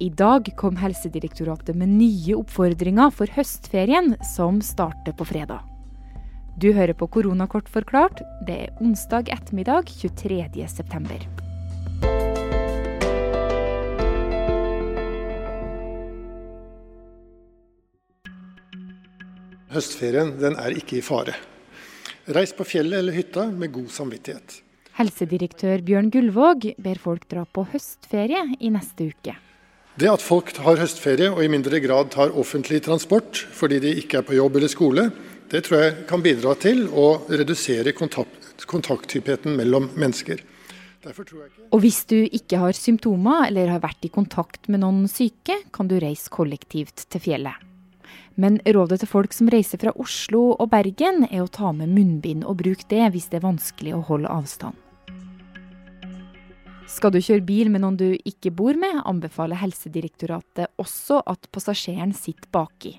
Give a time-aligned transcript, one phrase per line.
[0.00, 5.60] I dag kom Helsedirektoratet med nye oppfordringer for høstferien, som starter på fredag.
[6.56, 8.22] Du hører på Koronakort forklart.
[8.48, 11.18] Det er onsdag ettermiddag 23.9.
[19.70, 21.36] Høstferien den er ikke i fare.
[22.32, 24.62] Reis på fjellet eller hytta med god samvittighet.
[24.96, 29.36] Helsedirektør Bjørn Gullvåg ber folk dra på høstferie i neste uke.
[29.98, 34.20] Det at folk har høstferie og i mindre grad tar offentlig transport fordi de ikke
[34.20, 35.08] er på jobb eller skole,
[35.50, 40.44] det tror jeg kan bidra til å redusere kontakt, kontakthyppheten mellom mennesker.
[41.72, 45.88] Og hvis du ikke har symptomer eller har vært i kontakt med noen syke, kan
[45.88, 47.56] du reise kollektivt til fjellet.
[48.40, 52.46] Men rådet til folk som reiser fra Oslo og Bergen er å ta med munnbind
[52.46, 54.76] og bruke det hvis det er vanskelig å holde avstand.
[56.90, 62.10] Skal du kjøre bil med noen du ikke bor med, anbefaler Helsedirektoratet også at passasjeren
[62.16, 62.96] sitter baki.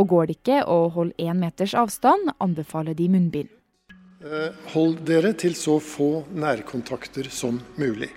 [0.00, 3.52] Og går det ikke å holde én meters avstand, anbefaler de munnbind.
[4.20, 8.10] Eh, hold dere til så få nærkontakter som mulig.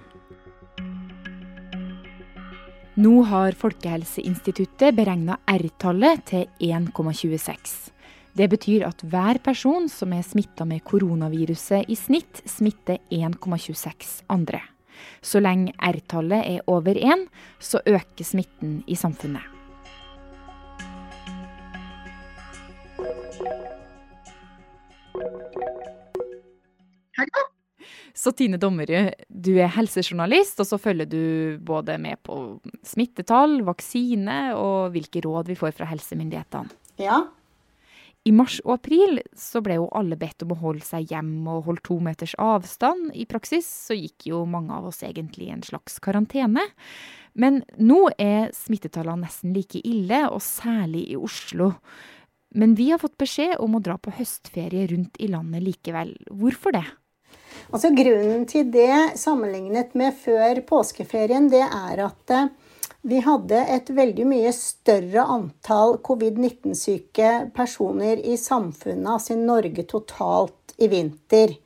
[2.98, 7.94] Nå har Folkehelseinstituttet beregna R-tallet til 1,26.
[8.34, 14.62] Det betyr at hver person som er smitta med koronaviruset i snitt, smitter 1,26 andre.
[15.22, 17.28] Så lenge R-tallet er over 1,
[17.60, 19.44] så øker smitten i samfunnet.
[27.18, 27.44] Hallo?
[28.14, 31.24] Så Tine Dommerud, du er helsejournalist, og så følger du
[31.66, 36.72] både med på smittetall, vaksine og hvilke råd vi får fra helsemyndighetene.
[37.02, 37.24] Ja,
[38.24, 41.68] i mars og april så ble jo alle bedt om å holde seg hjemme og
[41.68, 43.12] holde to meters avstand.
[43.12, 46.64] I praksis så gikk jo mange av oss egentlig i en slags karantene.
[47.34, 51.74] Men nå er smittetallene nesten like ille, og særlig i Oslo.
[52.56, 56.14] Men vi har fått beskjed om å dra på høstferie rundt i landet likevel.
[56.30, 56.86] Hvorfor det?
[57.74, 62.52] Altså Grunnen til det, sammenlignet med før påskeferien, det er at eh,
[63.04, 70.76] vi hadde et veldig mye større antall covid-19-syke personer i samfunnet, altså i Norge totalt,
[70.80, 71.58] i vinter.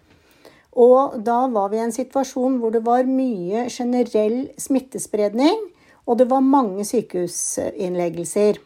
[0.77, 5.61] Og da var vi i en situasjon hvor det var mye generell smittespredning,
[6.09, 8.57] og det var mange sykehusinnleggelser.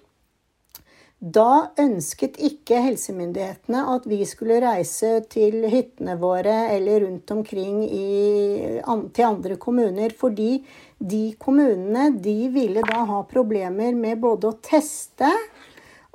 [1.21, 8.79] Da ønsket ikke helsemyndighetene at vi skulle reise til hyttene våre eller rundt omkring i,
[9.13, 10.63] til andre kommuner, fordi
[10.97, 15.29] de kommunene de ville da ha problemer med både å teste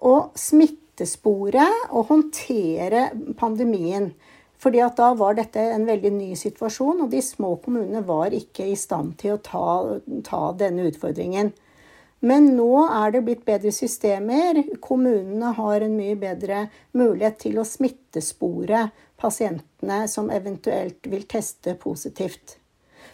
[0.03, 3.05] og smittespore og håndtere
[3.39, 4.11] pandemien.
[4.59, 8.67] Fordi at da var dette en veldig ny situasjon, og de små kommunene var ikke
[8.67, 9.69] i stand til å ta,
[10.27, 11.53] ta denne utfordringen.
[12.25, 14.63] Men nå er det blitt bedre systemer.
[14.81, 16.67] Kommunene har en mye bedre
[16.97, 18.87] mulighet til å smittespore
[19.21, 22.57] pasientene som eventuelt vil teste positivt.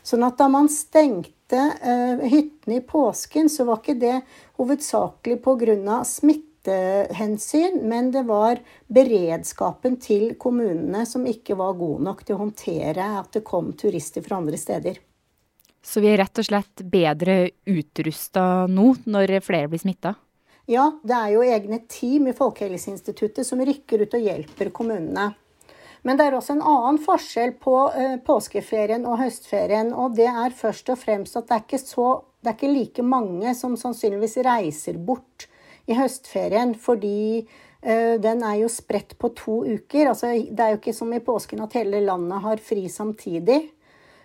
[0.03, 4.17] Sånn at da man stengte uh, hyttene i påsken, så var ikke det
[4.59, 6.01] hovedsakelig pga.
[6.07, 13.15] smittehensyn, men det var beredskapen til kommunene som ikke var god nok til å håndtere
[13.21, 14.99] at det kom turister fra andre steder.
[15.83, 20.15] Så vi er rett og slett bedre utrusta nå, når flere blir smitta?
[20.71, 25.33] Ja, det er jo egne team i Folkehelseinstituttet som rykker ut og hjelper kommunene.
[26.07, 29.93] Men det er også en annen forskjell på uh, påskeferien og høstferien.
[29.95, 32.07] Og det er først og fremst at det er, ikke så,
[32.43, 35.47] det er ikke like mange som sannsynligvis reiser bort
[35.91, 36.75] i høstferien.
[36.79, 40.11] Fordi uh, den er jo spredt på to uker.
[40.11, 43.63] Altså, det er jo ikke som i påsken at hele landet har fri samtidig.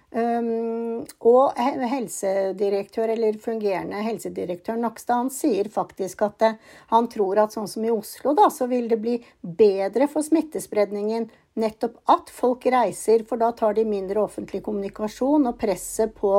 [0.07, 7.41] Um, og helsedirektør, eller fungerende helsedirektør Nakstad han sier faktisk at det, eh, han tror
[7.43, 11.27] at sånn som i Oslo, da, så vil det bli bedre for smittespredningen
[11.59, 16.31] nettopp at folk reiser, for da tar de mindre offentlig kommunikasjon, og presset på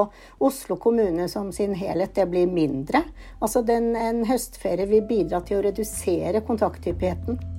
[0.49, 3.05] Oslo kommune som sin helhet, det blir mindre.
[3.43, 7.58] Altså den, en høstferie vil bidra til å redusere kontakthyppigheten.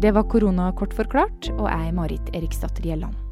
[0.00, 3.29] Det var korona kort forklart, og jeg er Marit Eriksdatter Gjelland.